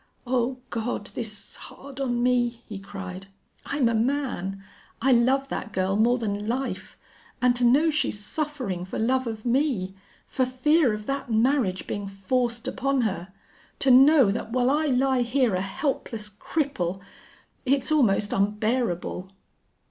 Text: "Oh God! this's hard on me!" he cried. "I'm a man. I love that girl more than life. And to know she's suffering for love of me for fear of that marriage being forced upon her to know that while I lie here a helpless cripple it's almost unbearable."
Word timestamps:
"Oh 0.25 0.57
God! 0.71 1.11
this's 1.13 1.55
hard 1.57 1.99
on 1.99 2.23
me!" 2.23 2.63
he 2.65 2.79
cried. 2.79 3.27
"I'm 3.67 3.87
a 3.87 3.93
man. 3.93 4.63
I 4.99 5.11
love 5.11 5.49
that 5.49 5.71
girl 5.73 5.95
more 5.95 6.17
than 6.17 6.47
life. 6.47 6.97
And 7.39 7.55
to 7.57 7.63
know 7.63 7.91
she's 7.91 8.19
suffering 8.19 8.83
for 8.83 8.97
love 8.97 9.27
of 9.27 9.45
me 9.45 9.93
for 10.25 10.43
fear 10.43 10.91
of 10.93 11.05
that 11.05 11.31
marriage 11.31 11.85
being 11.85 12.07
forced 12.07 12.67
upon 12.67 13.01
her 13.01 13.31
to 13.77 13.91
know 13.91 14.31
that 14.31 14.51
while 14.51 14.71
I 14.71 14.87
lie 14.87 15.21
here 15.21 15.53
a 15.53 15.61
helpless 15.61 16.31
cripple 16.31 16.99
it's 17.63 17.91
almost 17.91 18.33
unbearable." 18.33 19.29